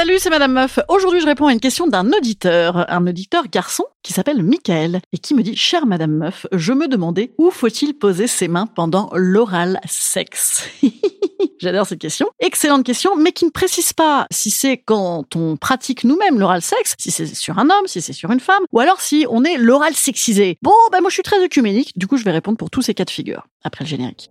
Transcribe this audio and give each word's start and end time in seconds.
Salut, 0.00 0.18
c'est 0.18 0.30
Madame 0.30 0.54
Meuf. 0.54 0.78
Aujourd'hui, 0.88 1.20
je 1.20 1.26
réponds 1.26 1.48
à 1.48 1.52
une 1.52 1.60
question 1.60 1.86
d'un 1.86 2.10
auditeur, 2.14 2.90
un 2.90 3.06
auditeur 3.06 3.48
garçon 3.48 3.84
qui 4.02 4.14
s'appelle 4.14 4.42
Michael 4.42 5.02
et 5.12 5.18
qui 5.18 5.34
me 5.34 5.42
dit 5.42 5.54
Chère 5.56 5.84
Madame 5.84 6.12
Meuf, 6.12 6.46
je 6.52 6.72
me 6.72 6.88
demandais 6.88 7.34
où 7.36 7.50
faut-il 7.50 7.92
poser 7.92 8.26
ses 8.26 8.48
mains 8.48 8.66
pendant 8.66 9.10
l'oral 9.12 9.78
sexe? 9.86 10.66
J'adore 11.58 11.84
cette 11.84 11.98
question. 11.98 12.28
Excellente 12.38 12.82
question, 12.82 13.14
mais 13.14 13.32
qui 13.32 13.44
ne 13.44 13.50
précise 13.50 13.92
pas 13.92 14.26
si 14.30 14.50
c'est 14.50 14.78
quand 14.78 15.36
on 15.36 15.58
pratique 15.58 16.04
nous-mêmes 16.04 16.38
l'oral 16.38 16.62
sexe, 16.62 16.94
si 16.98 17.10
c'est 17.10 17.26
sur 17.26 17.58
un 17.58 17.68
homme, 17.68 17.86
si 17.86 18.00
c'est 18.00 18.14
sur 18.14 18.30
une 18.30 18.40
femme, 18.40 18.62
ou 18.72 18.80
alors 18.80 19.02
si 19.02 19.26
on 19.28 19.44
est 19.44 19.58
l'oral 19.58 19.92
sexisé. 19.92 20.56
Bon, 20.62 20.72
ben 20.92 21.02
moi 21.02 21.10
je 21.10 21.14
suis 21.16 21.22
très 21.22 21.44
œcuménique, 21.44 21.92
du 21.98 22.06
coup 22.06 22.16
je 22.16 22.24
vais 22.24 22.32
répondre 22.32 22.56
pour 22.56 22.70
tous 22.70 22.80
ces 22.80 22.94
cas 22.94 23.04
de 23.04 23.10
figure, 23.10 23.46
après 23.64 23.84
le 23.84 23.90
générique. 23.90 24.30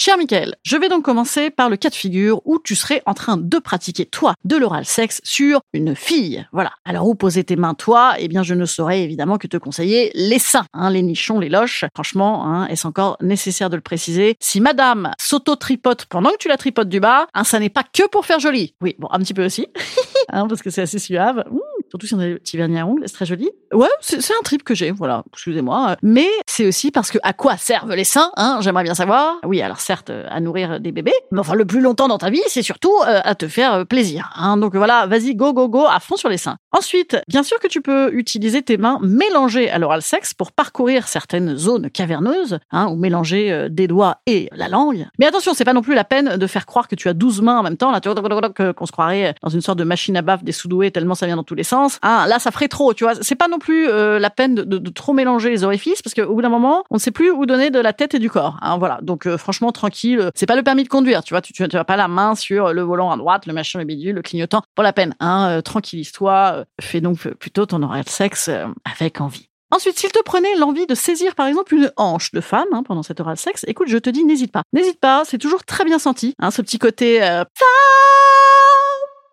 Cher 0.00 0.16
Michael, 0.16 0.54
je 0.62 0.76
vais 0.76 0.88
donc 0.88 1.04
commencer 1.04 1.50
par 1.50 1.68
le 1.68 1.76
cas 1.76 1.90
de 1.90 1.94
figure 1.96 2.40
où 2.44 2.60
tu 2.60 2.76
serais 2.76 3.02
en 3.04 3.14
train 3.14 3.36
de 3.36 3.58
pratiquer, 3.58 4.06
toi, 4.06 4.34
de 4.44 4.56
l'oral 4.56 4.84
sexe 4.84 5.20
sur 5.24 5.60
une 5.72 5.96
fille. 5.96 6.46
Voilà. 6.52 6.70
Alors, 6.84 7.08
où 7.08 7.16
poser 7.16 7.42
tes 7.42 7.56
mains, 7.56 7.74
toi? 7.74 8.14
Eh 8.16 8.28
bien, 8.28 8.44
je 8.44 8.54
ne 8.54 8.64
saurais 8.64 9.02
évidemment 9.02 9.38
que 9.38 9.48
te 9.48 9.56
conseiller 9.56 10.12
les 10.14 10.38
seins, 10.38 10.66
hein, 10.72 10.90
les 10.90 11.02
nichons, 11.02 11.40
les 11.40 11.48
loches. 11.48 11.84
Franchement, 11.94 12.46
hein, 12.46 12.68
est-ce 12.68 12.86
encore 12.86 13.16
nécessaire 13.20 13.70
de 13.70 13.74
le 13.74 13.82
préciser? 13.82 14.36
Si 14.38 14.60
madame 14.60 15.10
s'auto-tripote 15.18 16.04
pendant 16.04 16.30
que 16.30 16.36
tu 16.38 16.46
la 16.46 16.58
tripotes 16.58 16.88
du 16.88 17.00
bas, 17.00 17.26
hein, 17.34 17.42
ça 17.42 17.58
n'est 17.58 17.68
pas 17.68 17.82
que 17.82 18.06
pour 18.06 18.24
faire 18.24 18.38
joli. 18.38 18.76
Oui, 18.80 18.94
bon, 19.00 19.08
un 19.10 19.18
petit 19.18 19.34
peu 19.34 19.44
aussi, 19.44 19.66
hein, 20.28 20.46
parce 20.46 20.62
que 20.62 20.70
c'est 20.70 20.82
assez 20.82 21.00
suave. 21.00 21.42
Surtout 21.90 22.06
si 22.06 22.14
on 22.14 22.18
a 22.18 22.26
des 22.26 22.34
petits 22.34 22.56
vernis 22.56 22.78
à 22.78 22.86
ongles, 22.86 23.02
c'est 23.06 23.14
très 23.14 23.26
joli. 23.26 23.50
Ouais, 23.72 23.88
c'est 24.00 24.20
c'est 24.20 24.34
un 24.34 24.42
trip 24.44 24.62
que 24.62 24.74
j'ai, 24.74 24.90
voilà, 24.90 25.24
excusez-moi. 25.32 25.96
Mais 26.02 26.28
c'est 26.46 26.66
aussi 26.66 26.90
parce 26.90 27.10
que 27.10 27.18
à 27.22 27.32
quoi 27.32 27.56
servent 27.56 27.94
les 27.94 28.04
seins 28.04 28.30
hein, 28.36 28.58
J'aimerais 28.60 28.84
bien 28.84 28.94
savoir. 28.94 29.36
Oui, 29.44 29.60
alors 29.62 29.80
certes, 29.80 30.10
euh, 30.10 30.26
à 30.28 30.40
nourrir 30.40 30.80
des 30.80 30.92
bébés, 30.92 31.14
mais 31.30 31.40
enfin, 31.40 31.54
le 31.54 31.64
plus 31.64 31.80
longtemps 31.80 32.08
dans 32.08 32.18
ta 32.18 32.30
vie, 32.30 32.42
c'est 32.48 32.62
surtout 32.62 32.94
euh, 33.06 33.20
à 33.22 33.34
te 33.34 33.48
faire 33.48 33.74
euh, 33.74 33.84
plaisir. 33.84 34.30
Hein. 34.36 34.56
Donc 34.56 34.74
voilà, 34.74 35.06
vas-y, 35.06 35.34
go, 35.34 35.52
go, 35.52 35.68
go, 35.68 35.86
à 35.86 36.00
fond 36.00 36.16
sur 36.16 36.28
les 36.28 36.38
seins. 36.38 36.56
Ensuite, 36.72 37.16
bien 37.28 37.42
sûr 37.42 37.58
que 37.60 37.66
tu 37.66 37.80
peux 37.80 38.12
utiliser 38.12 38.62
tes 38.62 38.76
mains 38.76 38.98
mélangées 39.02 39.70
à 39.70 39.78
l'oral 39.78 40.02
sexe 40.02 40.34
pour 40.34 40.52
parcourir 40.52 41.08
certaines 41.08 41.56
zones 41.56 41.90
caverneuses, 41.90 42.58
hein, 42.70 42.88
ou 42.88 42.96
mélanger 42.96 43.50
euh, 43.52 43.68
des 43.68 43.86
doigts 43.86 44.18
et 44.26 44.50
la 44.52 44.68
langue. 44.68 45.06
Mais 45.18 45.26
attention, 45.26 45.54
c'est 45.54 45.64
pas 45.64 45.72
non 45.72 45.82
plus 45.82 45.94
la 45.94 46.04
peine 46.04 46.36
de 46.36 46.46
faire 46.46 46.66
croire 46.66 46.88
que 46.88 46.94
tu 46.94 47.08
as 47.08 47.14
12 47.14 47.42
mains 47.42 47.58
en 47.58 47.62
même 47.62 47.76
temps, 47.76 47.90
là, 47.90 48.00
qu'on 48.00 48.86
se 48.86 48.92
croirait 48.92 49.34
dans 49.42 49.48
une 49.48 49.60
sorte 49.60 49.78
de 49.78 49.84
machine 49.84 50.16
à 50.16 50.22
baffe 50.22 50.44
des 50.44 50.52
sous-doués 50.52 50.90
tellement 50.90 51.14
ça 51.14 51.26
vient 51.26 51.36
dans 51.36 51.44
tous 51.44 51.54
les 51.54 51.64
sens. 51.64 51.98
Hein, 52.02 52.26
là, 52.28 52.38
ça 52.38 52.50
ferait 52.50 52.68
trop, 52.68 52.94
tu 52.94 53.04
vois. 53.04 53.14
C'est 53.20 53.34
pas 53.34 53.48
non 53.48 53.58
plus 53.58 53.88
euh, 53.88 54.18
la 54.18 54.30
peine 54.30 54.54
de, 54.54 54.78
trop 54.90 55.12
mélanger 55.12 55.50
les 55.50 55.64
orifices 55.64 56.02
parce 56.02 56.14
qu'au 56.14 56.34
bout 56.34 56.42
d'un 56.42 56.48
moment, 56.48 56.84
on 56.90 56.96
ne 56.96 57.00
sait 57.00 57.10
plus 57.10 57.30
où 57.30 57.46
donner 57.46 57.70
de 57.70 57.78
la 57.78 57.92
tête 57.92 58.14
et 58.14 58.18
du 58.18 58.30
corps. 58.30 58.56
Hein, 58.62 58.78
voilà. 58.78 58.98
Donc, 59.02 59.26
euh, 59.26 59.38
franchement, 59.38 59.72
tranquille. 59.72 60.30
C'est 60.34 60.46
pas 60.46 60.56
le 60.56 60.62
permis 60.62 60.84
de 60.84 60.88
conduire, 60.88 61.22
tu 61.22 61.34
vois. 61.34 61.40
Tu, 61.40 61.52
tu, 61.52 61.66
tu 61.66 61.76
as 61.76 61.84
pas 61.84 61.96
la 61.96 62.08
main 62.08 62.34
sur 62.34 62.72
le 62.72 62.82
volant 62.82 63.10
à 63.10 63.16
droite, 63.16 63.46
le 63.46 63.52
machin, 63.52 63.78
le 63.78 63.84
bidule, 63.84 64.16
le 64.16 64.22
clignotant. 64.22 64.62
Pas 64.74 64.82
la 64.82 64.92
peine. 64.92 65.14
Hein, 65.20 65.48
euh, 65.50 65.60
tranquillise-toi. 65.60 66.57
Fais 66.80 67.00
donc 67.00 67.28
plutôt 67.34 67.66
ton 67.66 67.82
oral 67.82 68.08
sexe 68.08 68.48
euh, 68.48 68.66
avec 68.84 69.20
envie. 69.20 69.48
Ensuite, 69.70 69.98
s'il 69.98 70.12
te 70.12 70.22
prenait 70.22 70.54
l'envie 70.56 70.86
de 70.86 70.94
saisir 70.94 71.34
par 71.34 71.46
exemple 71.46 71.74
une 71.74 71.92
hanche 71.96 72.32
de 72.32 72.40
femme 72.40 72.68
hein, 72.72 72.82
pendant 72.82 73.02
cet 73.02 73.20
oral 73.20 73.36
sexe, 73.36 73.64
écoute, 73.68 73.88
je 73.88 73.98
te 73.98 74.08
dis, 74.08 74.24
n'hésite 74.24 74.50
pas. 74.50 74.62
N'hésite 74.72 74.98
pas, 74.98 75.24
c'est 75.26 75.38
toujours 75.38 75.64
très 75.64 75.84
bien 75.84 75.98
senti. 75.98 76.34
Hein, 76.38 76.50
ce 76.50 76.62
petit 76.62 76.78
côté 76.78 77.22
euh, 77.22 77.44
femme, 77.54 77.68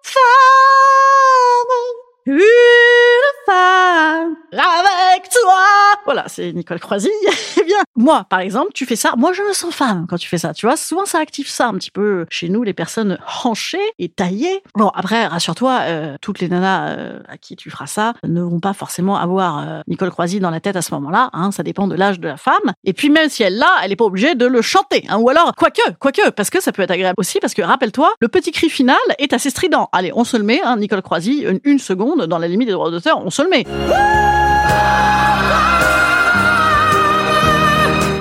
femme, 0.04 0.22
une 2.26 2.42
femme. 3.46 3.95
Voilà, 6.06 6.26
c'est 6.28 6.54
Nicole 6.54 6.80
Croisy. 6.80 7.10
eh 7.60 7.64
bien, 7.64 7.78
moi, 7.96 8.26
par 8.30 8.40
exemple, 8.40 8.72
tu 8.74 8.86
fais 8.86 8.96
ça. 8.96 9.14
Moi, 9.18 9.34
je 9.34 9.42
me 9.42 9.54
sens 9.54 9.74
femme 9.74 10.06
quand 10.08 10.18
tu 10.18 10.30
fais 10.30 10.38
ça. 10.38 10.54
Tu 10.54 10.68
vois, 10.68 10.78
souvent 10.78 11.06
ça 11.06 11.20
active 11.20 11.50
ça 11.50 11.68
un 11.68 11.74
petit 11.74 11.90
peu 11.90 12.28
chez 12.30 12.48
nous, 12.48 12.62
les 12.62 12.74
personnes 12.74 13.18
hanchées 13.44 13.78
et 13.98 14.10
taillées. 14.10 14.62
Bon, 14.76 14.90
après, 14.90 15.26
rassure-toi, 15.26 15.80
euh, 15.82 16.18
toutes 16.22 16.40
les 16.40 16.48
nanas 16.48 16.90
euh, 16.90 17.20
à 17.28 17.38
qui 17.38 17.56
tu 17.56 17.72
feras 17.72 17.88
ça 17.88 18.14
ne 18.24 18.42
vont 18.42 18.60
pas 18.60 18.74
forcément 18.74 19.18
avoir 19.18 19.60
euh, 19.60 19.82
Nicole 19.88 20.12
Croisy 20.12 20.40
dans 20.40 20.52
la 20.52 20.60
tête 20.60 20.76
à 20.76 20.84
ce 20.84 20.94
moment-là. 20.94 21.30
Hein, 21.34 21.52
ça 21.52 21.64
dépend 21.64 21.88
de 21.88 21.96
l'âge 21.96 22.20
de 22.20 22.28
la 22.28 22.38
femme. 22.38 22.74
Et 22.84 22.94
puis 22.94 23.10
même 23.10 23.30
si 23.30 23.42
elle 23.42 23.58
l'a, 23.58 23.72
elle 23.84 23.90
n'est 23.90 23.96
pas 23.96 24.06
obligée 24.06 24.36
de 24.36 24.46
le 24.46 24.62
chanter. 24.62 25.06
Hein, 25.10 25.18
ou 25.18 25.30
alors, 25.30 25.54
quoique, 25.56 25.82
quoique, 26.00 26.30
parce 26.32 26.52
que 26.52 26.62
ça 26.62 26.72
peut 26.72 26.84
être 26.84 26.92
agréable 26.92 27.16
aussi, 27.18 27.40
parce 27.40 27.56
que 27.56 27.64
rappelle-toi, 27.64 28.14
le 28.20 28.28
petit 28.28 28.52
cri 28.52 28.70
final 28.70 28.98
est 29.18 29.34
assez 29.34 29.50
strident. 29.50 29.90
Allez, 29.92 30.12
on 30.14 30.24
se 30.24 30.38
le 30.38 30.44
met, 30.44 30.62
hein, 30.64 30.78
Nicole 30.78 31.02
Croisy, 31.02 31.40
une, 31.40 31.60
une 31.64 31.80
seconde, 31.80 32.28
dans 32.28 32.38
la 32.38 32.48
limite 32.48 32.68
des 32.68 32.74
droits 32.74 32.92
d'auteur, 32.92 33.26
on 33.26 33.32
se 33.32 33.42
le 33.42 33.50
met. 33.50 33.66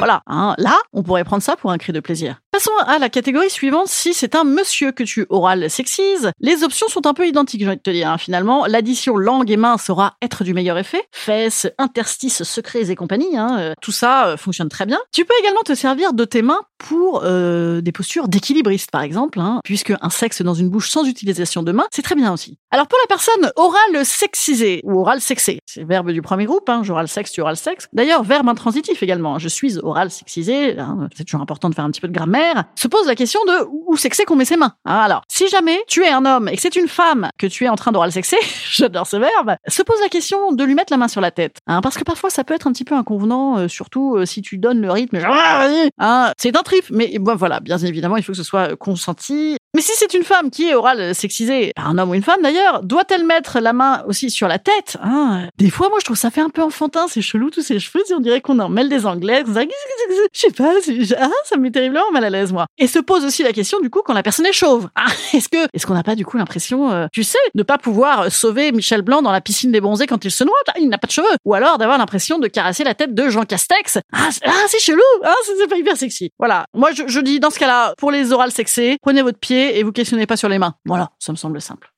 Voilà, 0.05 0.21
hein. 0.27 0.55
là, 0.59 0.77
on 0.93 1.03
pourrait 1.03 1.25
prendre 1.25 1.43
ça 1.43 1.57
pour 1.57 1.71
un 1.71 1.79
cri 1.79 1.91
de 1.95 2.01
plaisir. 2.01 2.37
Passons 2.51 2.77
à 2.87 2.99
la 2.99 3.09
catégorie 3.09 3.49
suivante. 3.49 3.89
Si 3.89 4.13
c'est 4.13 4.35
un 4.35 4.45
monsieur 4.45 4.93
que 4.93 5.03
tu 5.03 5.25
oral 5.31 5.71
sexises, 5.71 6.31
les 6.41 6.63
options 6.63 6.89
sont 6.89 7.07
un 7.07 7.15
peu 7.15 7.27
identiques, 7.27 7.63
j'ai 7.63 7.67
envie 7.69 7.79
de 7.79 7.83
te 7.83 7.89
dire. 7.89 8.11
hein. 8.11 8.19
Finalement, 8.19 8.67
l'addition 8.67 9.17
langue 9.17 9.51
et 9.51 9.57
main 9.57 9.79
saura 9.79 10.19
être 10.21 10.45
du 10.45 10.53
meilleur 10.53 10.77
effet. 10.77 11.03
Fesses, 11.11 11.69
interstices, 11.79 12.43
secrets 12.43 12.91
et 12.91 12.97
compagnie, 12.97 13.35
hein, 13.35 13.57
euh, 13.59 13.73
tout 13.81 13.93
ça 13.93 14.27
euh, 14.27 14.37
fonctionne 14.37 14.69
très 14.69 14.85
bien. 14.85 14.99
Tu 15.11 15.25
peux 15.25 15.33
également 15.41 15.63
te 15.65 15.75
servir 15.75 16.13
de 16.13 16.27
tes 16.27 16.43
mains 16.43 16.61
pour 16.85 17.23
euh, 17.25 17.81
des 17.81 17.93
postures 17.93 18.29
d'équilibriste, 18.29 18.91
par 18.91 19.03
exemple, 19.03 19.41
hein, 19.41 19.61
puisque 19.65 19.95
un 20.03 20.11
sexe 20.11 20.43
dans 20.43 20.55
une 20.55 20.69
bouche 20.69 20.91
sans 20.91 21.05
utilisation 21.05 21.63
de 21.63 21.73
main, 21.73 21.87
c'est 21.91 22.03
très 22.03 22.15
bien 22.15 22.33
aussi. 22.33 22.59
Alors 22.71 22.87
pour 22.87 22.99
la 23.03 23.07
personne 23.07 23.51
orale 23.57 24.05
sexisée 24.05 24.81
ou 24.85 25.01
oral 25.01 25.21
sexé, 25.21 25.61
c'est 25.65 25.81
le 25.81 25.87
verbe 25.87 26.11
du 26.11 26.21
premier 26.21 26.45
groupe, 26.45 26.69
hein, 26.69 26.83
j'oral 26.83 27.09
sexe, 27.09 27.33
tu 27.33 27.41
oral 27.41 27.57
sexe. 27.57 27.89
D'ailleurs, 27.93 28.23
verbe 28.23 28.49
intransitif 28.49 29.03
également. 29.03 29.39
Je 29.39 29.49
suis 29.49 29.79
oral 29.79 30.11
sexisé, 30.11 30.79
hein, 30.79 31.09
c'est 31.17 31.25
toujours 31.25 31.41
important 31.41 31.71
de 31.71 31.75
faire 31.75 31.85
un 31.85 31.91
petit 31.91 32.01
peu 32.03 32.09
de 32.09 32.13
grammaire. 32.13 32.65
Se 32.75 32.89
pose 32.89 33.07
la 33.07 33.15
question 33.15 33.41
de 33.47 33.67
où 33.71 33.97
c'est 33.97 34.11
qu'on 34.25 34.37
met 34.37 34.45
ses 34.45 34.57
mains. 34.57 34.75
Hein, 34.85 34.97
alors, 34.99 35.23
si 35.29 35.49
jamais 35.49 35.83
tu 35.89 36.03
es 36.03 36.11
un 36.11 36.25
homme 36.27 36.49
et 36.49 36.57
que 36.57 36.61
c'est 36.63 36.77
une 36.77 36.89
femme 36.89 37.31
que 37.39 37.47
tu 37.47 37.65
es 37.65 37.69
en 37.69 37.77
train 37.77 37.93
d'oral 37.93 38.13
sexer, 38.13 38.37
j'adore 38.71 39.07
ce 39.07 39.17
verbe, 39.17 39.57
se 39.67 39.83
pose 39.83 40.01
la 40.01 40.09
question 40.09 40.53
de 40.53 40.65
lui 40.65 40.75
mettre 40.75 40.93
la 40.93 40.99
main 40.99 41.09
sur 41.09 41.21
la 41.21 41.31
tête. 41.31 41.59
Hein, 41.67 41.81
parce 41.81 41.97
que 41.97 42.05
parfois 42.05 42.29
ça 42.29 42.45
peut 42.45 42.55
être 42.55 42.67
un 42.67 42.73
petit 42.73 42.85
peu 42.85 42.95
inconvenant, 42.95 43.59
euh, 43.59 43.69
surtout 43.69 44.17
euh, 44.17 44.27
si 44.27 44.43
tu 44.43 44.59
donnes 44.59 44.81
le 44.81 44.91
rythme. 44.91 45.19
genre, 45.19 45.35
Ah, 45.35 45.67
Hein, 45.99 46.33
c'est 46.39 46.53
un 46.53 46.74
mais 46.91 47.19
bon, 47.19 47.37
voilà, 47.37 47.61
bien 47.61 47.79
évidemment, 47.79 48.17
il 48.17 48.23
faut 48.23 48.33
que 48.33 48.39
ce 48.39 48.45
soit 48.45 48.77
consenti. 48.77 49.57
Mais 49.75 49.81
si 49.81 49.91
c'est 49.97 50.15
une 50.15 50.23
femme 50.23 50.51
qui 50.51 50.69
est 50.69 50.75
orale 50.75 51.15
sexisée 51.15 51.73
un 51.77 51.99
homme 51.99 52.11
ou 52.11 52.15
une 52.15 52.23
femme 52.23 52.41
d'ailleurs, 52.43 52.83
doit-elle 52.85 53.25
mettre 53.25 53.59
la 53.59 53.73
main 53.73 54.05
aussi 54.07 54.31
sur 54.31 54.47
la 54.47 54.59
tête 54.59 54.97
hein? 55.03 55.49
Des 55.59 55.71
fois, 55.71 55.89
moi, 55.89 55.99
je 56.01 56.05
trouve 56.05 56.17
ça 56.17 56.31
fait 56.31 56.41
un 56.41 56.49
peu 56.49 56.63
enfantin, 56.63 57.07
c'est 57.09 57.23
chelou 57.23 57.51
tous 57.51 57.63
ces 57.63 57.81
cheveux, 57.81 58.05
on 58.15 58.21
dirait 58.21 58.41
qu'on 58.41 58.59
en 58.61 58.69
mêle 58.69 58.89
des 58.89 59.05
anglais. 59.05 59.43
Je 59.47 60.41
sais 60.41 60.51
pas, 60.51 60.73
ah, 61.19 61.29
ça 61.45 61.57
me 61.57 61.63
met 61.63 61.71
terriblement 61.71 62.11
mal 62.13 62.25
à 62.25 62.31
l'aise 62.31 62.53
moi. 62.53 62.67
Et 62.79 62.87
se 62.87 63.01
pose 63.01 63.25
aussi 63.25 63.43
la 63.43 63.53
question 63.53 63.81
du 63.81 63.91
coup 63.91 64.03
quand 64.05 64.15
la 64.15 64.23
personne 64.23 64.47
est 64.47 64.53
chauve. 64.53 64.89
Ah, 64.95 65.07
est-ce 65.33 65.49
que 65.49 65.67
est-ce 65.73 65.87
qu'on 65.87 65.95
n'a 65.95 66.05
pas 66.05 66.15
du 66.15 66.25
coup 66.25 66.37
l'impression, 66.37 66.93
euh, 66.93 67.07
tu 67.13 67.25
sais, 67.25 67.39
de 67.55 67.63
pas 67.63 67.79
pouvoir 67.79 68.31
sauver 68.31 68.71
Michel 68.71 69.03
Blanc 69.03 69.23
dans 69.23 69.33
la 69.33 69.41
piscine 69.41 69.73
des 69.73 69.81
bronzés 69.81 70.07
quand 70.07 70.25
il 70.25 70.31
se 70.31 70.45
noie? 70.45 70.55
Il 70.79 70.89
n'a 70.89 70.99
pas 70.99 71.09
de 71.09 71.13
cheveux. 71.13 71.27
Ou 71.45 71.55
alors 71.55 71.79
d'avoir 71.79 71.99
l'impression 71.99 72.39
de 72.39 72.47
caresser 72.47 72.85
la 72.85 72.95
tête 72.95 73.15
de 73.15 73.29
Jean 73.29 73.45
Castex. 73.45 73.99
Ah, 74.13 74.29
c'est 74.31 74.47
ah, 74.47 74.79
chelou, 74.79 75.03
ah, 75.25 75.35
c'est 75.45 75.69
pas 75.69 75.77
hyper 75.77 75.97
sexy. 75.97 76.31
Voilà. 76.39 76.67
Moi, 76.75 76.91
je, 76.93 77.05
je 77.07 77.21
dis 77.21 77.41
dans 77.41 77.51
ce 77.51 77.59
cas-là, 77.59 77.95
pour 77.99 78.11
les 78.11 78.33
orales 78.33 78.53
sexés, 78.53 78.99
prenez 79.03 79.23
votre 79.23 79.39
pied 79.39 79.64
et 79.65 79.83
vous 79.83 79.93
questionnez 79.93 80.27
pas 80.27 80.37
sur 80.37 80.49
les 80.49 80.59
mains. 80.59 80.75
Voilà, 80.85 81.11
ça 81.19 81.33
me 81.33 81.37
semble 81.37 81.61
simple. 81.61 81.93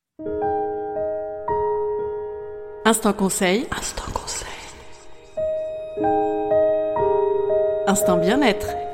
Instant 2.84 3.12
conseil. 3.12 3.66
Instant 3.76 4.12
conseil. 4.12 4.48
Instant 7.88 8.16
bien-être. 8.18 8.68
Instant 8.68 8.76
bien-être. 8.76 8.85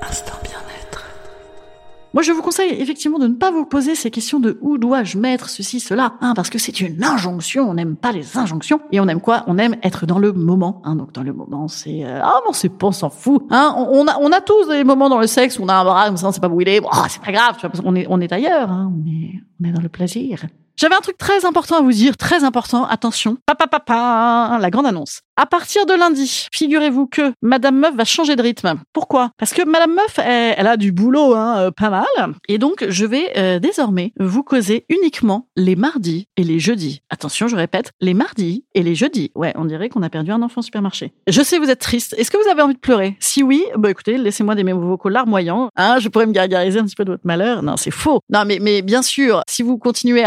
Moi, 2.14 2.22
je 2.22 2.32
vous 2.32 2.42
conseille 2.42 2.70
effectivement 2.72 3.18
de 3.18 3.26
ne 3.26 3.34
pas 3.34 3.50
vous 3.50 3.64
poser 3.64 3.94
ces 3.94 4.10
questions 4.10 4.38
de 4.38 4.58
où 4.60 4.76
dois-je 4.76 5.16
mettre 5.16 5.48
ceci, 5.48 5.80
cela, 5.80 6.14
hein, 6.20 6.34
parce 6.34 6.50
que 6.50 6.58
c'est 6.58 6.80
une 6.80 7.02
injonction. 7.02 7.70
On 7.70 7.74
n'aime 7.74 7.96
pas 7.96 8.12
les 8.12 8.36
injonctions 8.36 8.80
et 8.92 9.00
on 9.00 9.08
aime 9.08 9.20
quoi? 9.20 9.44
On 9.46 9.56
aime 9.56 9.76
être 9.82 10.04
dans 10.04 10.18
le 10.18 10.32
moment. 10.32 10.82
Hein, 10.84 10.96
donc 10.96 11.12
dans 11.12 11.22
le 11.22 11.32
moment, 11.32 11.68
c'est 11.68 12.04
euh, 12.04 12.20
ah 12.22 12.40
bon, 12.46 12.52
c'est 12.52 12.68
pas, 12.68 12.88
on 12.88 12.92
s'en 12.92 13.08
fout. 13.08 13.44
Hein, 13.50 13.74
on, 13.76 14.06
a, 14.06 14.18
on 14.20 14.30
a 14.30 14.40
tous 14.42 14.68
des 14.68 14.84
moments 14.84 15.08
dans 15.08 15.20
le 15.20 15.26
sexe 15.26 15.58
où 15.58 15.62
on 15.62 15.68
a 15.68 15.74
un 15.74 15.84
bras 15.84 16.06
comme 16.06 16.18
ça, 16.18 16.28
on 16.28 16.32
sait 16.32 16.40
pas 16.40 16.48
où 16.48 16.60
il 16.60 16.68
est. 16.68 16.80
Oh, 16.84 17.04
c'est 17.08 17.22
pas 17.22 17.32
grave, 17.32 17.54
tu 17.54 17.62
vois, 17.62 17.70
parce 17.70 17.82
qu'on 17.82 17.94
est, 17.94 18.06
on 18.10 18.20
est 18.20 18.32
ailleurs. 18.32 18.70
Hein, 18.70 18.92
on 18.94 19.08
est, 19.10 19.40
on 19.60 19.68
est 19.68 19.72
dans 19.72 19.82
le 19.82 19.88
plaisir. 19.88 20.44
J'avais 20.82 20.96
un 20.96 21.00
truc 21.00 21.16
très 21.16 21.44
important 21.44 21.76
à 21.76 21.80
vous 21.80 21.92
dire, 21.92 22.16
très 22.16 22.42
important, 22.42 22.84
attention. 22.84 23.36
Papa, 23.46 23.68
papa, 23.68 24.58
la 24.60 24.68
grande 24.68 24.86
annonce. 24.86 25.20
À 25.36 25.46
partir 25.46 25.86
de 25.86 25.94
lundi, 25.94 26.48
figurez-vous 26.52 27.06
que 27.06 27.32
Madame 27.40 27.78
Meuf 27.78 27.94
va 27.94 28.04
changer 28.04 28.34
de 28.34 28.42
rythme. 28.42 28.74
Pourquoi? 28.92 29.30
Parce 29.38 29.54
que 29.54 29.64
Madame 29.64 29.94
Meuf, 29.94 30.18
elle, 30.18 30.66
a 30.66 30.76
du 30.76 30.90
boulot, 30.90 31.34
hein, 31.34 31.56
euh, 31.58 31.70
pas 31.70 31.88
mal. 31.88 32.34
Et 32.48 32.58
donc, 32.58 32.84
je 32.88 33.06
vais 33.06 33.32
euh, 33.36 33.60
désormais 33.60 34.12
vous 34.18 34.42
causer 34.42 34.84
uniquement 34.88 35.46
les 35.56 35.76
mardis 35.76 36.26
et 36.36 36.42
les 36.42 36.58
jeudis. 36.58 37.02
Attention, 37.10 37.46
je 37.46 37.54
répète, 37.54 37.92
les 38.00 38.12
mardis 38.12 38.64
et 38.74 38.82
les 38.82 38.96
jeudis. 38.96 39.30
Ouais, 39.36 39.54
on 39.56 39.64
dirait 39.64 39.88
qu'on 39.88 40.02
a 40.02 40.10
perdu 40.10 40.32
un 40.32 40.42
enfant 40.42 40.60
au 40.60 40.64
supermarché. 40.64 41.12
Je 41.28 41.42
sais, 41.42 41.58
vous 41.58 41.70
êtes 41.70 41.80
triste. 41.80 42.14
Est-ce 42.18 42.30
que 42.30 42.42
vous 42.42 42.50
avez 42.50 42.60
envie 42.60 42.74
de 42.74 42.80
pleurer? 42.80 43.16
Si 43.20 43.44
oui, 43.44 43.64
bah 43.78 43.90
écoutez, 43.90 44.18
laissez-moi 44.18 44.56
des 44.56 44.64
mots 44.64 44.80
vocaux 44.80 45.08
larmoyants. 45.08 45.68
Hein, 45.76 45.98
je 46.00 46.08
pourrais 46.08 46.26
me 46.26 46.32
gargariser 46.32 46.80
un 46.80 46.84
petit 46.84 46.96
peu 46.96 47.04
de 47.04 47.12
votre 47.12 47.26
malheur. 47.26 47.62
Non, 47.62 47.76
c'est 47.76 47.92
faux. 47.92 48.20
Non, 48.30 48.44
mais, 48.44 48.58
mais 48.60 48.82
bien 48.82 49.00
sûr, 49.00 49.42
si 49.48 49.62
vous 49.62 49.78
continuez 49.78 50.24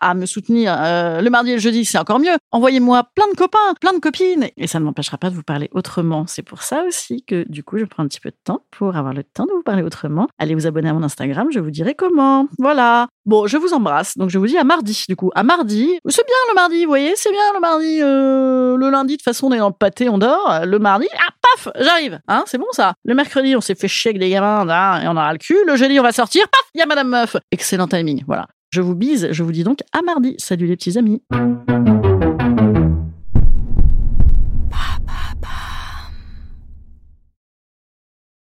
à, 0.00 0.14
me 0.14 0.26
soutenir 0.26 0.76
euh, 0.78 1.20
le 1.20 1.30
mardi 1.30 1.50
et 1.50 1.54
le 1.54 1.60
jeudi, 1.60 1.84
c'est 1.84 1.98
encore 1.98 2.18
mieux. 2.18 2.36
Envoyez-moi 2.52 3.04
plein 3.14 3.26
de 3.30 3.36
copains, 3.36 3.74
plein 3.80 3.92
de 3.92 3.98
copines 3.98 4.48
et 4.56 4.66
ça 4.66 4.80
ne 4.80 4.84
m'empêchera 4.84 5.18
pas 5.18 5.30
de 5.30 5.34
vous 5.34 5.42
parler 5.42 5.68
autrement. 5.72 6.26
C'est 6.26 6.42
pour 6.42 6.62
ça 6.62 6.84
aussi 6.84 7.24
que 7.24 7.44
du 7.48 7.62
coup, 7.62 7.78
je 7.78 7.84
prends 7.84 8.02
un 8.02 8.08
petit 8.08 8.20
peu 8.20 8.30
de 8.30 8.36
temps 8.44 8.62
pour 8.70 8.96
avoir 8.96 9.12
le 9.12 9.24
temps 9.24 9.46
de 9.46 9.52
vous 9.52 9.62
parler 9.62 9.82
autrement. 9.82 10.28
Allez 10.38 10.54
vous 10.54 10.66
abonner 10.66 10.88
à 10.88 10.92
mon 10.92 11.02
Instagram, 11.02 11.48
je 11.50 11.60
vous 11.60 11.70
dirai 11.70 11.94
comment. 11.94 12.48
Voilà. 12.58 13.08
Bon, 13.26 13.46
je 13.46 13.56
vous 13.56 13.72
embrasse. 13.72 14.18
Donc 14.18 14.30
je 14.30 14.38
vous 14.38 14.46
dis 14.46 14.58
à 14.58 14.64
mardi 14.64 15.04
du 15.08 15.16
coup. 15.16 15.30
À 15.34 15.42
mardi. 15.42 15.98
C'est 16.08 16.26
bien 16.26 16.36
le 16.50 16.54
mardi, 16.54 16.84
vous 16.84 16.90
voyez, 16.90 17.12
c'est 17.16 17.30
bien 17.30 17.52
le 17.54 17.60
mardi. 17.60 18.00
Euh, 18.02 18.76
le 18.76 18.90
lundi, 18.90 19.14
de 19.14 19.18
toute 19.18 19.24
façon, 19.24 19.46
on 19.46 19.52
est 19.52 19.58
dans 19.58 19.68
le 19.68 19.74
pâté, 19.74 20.08
on 20.08 20.18
dort. 20.18 20.60
Le 20.64 20.78
mardi, 20.78 21.06
ah 21.14 21.32
paf, 21.40 21.72
j'arrive. 21.78 22.20
Hein, 22.28 22.44
c'est 22.46 22.58
bon 22.58 22.66
ça. 22.72 22.94
Le 23.04 23.14
mercredi, 23.14 23.56
on 23.56 23.60
s'est 23.60 23.74
fait 23.74 23.88
chier 23.88 24.10
avec 24.10 24.20
des 24.20 24.30
gamins 24.30 24.64
là, 24.64 25.02
et 25.02 25.08
on 25.08 25.12
aura 25.12 25.32
le 25.32 25.38
cul. 25.38 25.56
Le 25.66 25.76
jeudi, 25.76 25.98
on 25.98 26.02
va 26.02 26.12
sortir. 26.12 26.46
Paf, 26.48 26.70
il 26.74 26.78
y 26.78 26.82
a 26.82 26.86
Madame 26.86 27.08
Meuf. 27.08 27.36
Excellent 27.50 27.88
timing. 27.88 28.24
Voilà. 28.26 28.46
Je 28.74 28.80
vous 28.80 28.96
bise, 28.96 29.28
je 29.30 29.44
vous 29.44 29.52
dis 29.52 29.62
donc 29.62 29.84
à 29.92 30.02
mardi. 30.02 30.34
Salut 30.36 30.66
les 30.66 30.74
petits 30.74 30.98
amis. 30.98 31.22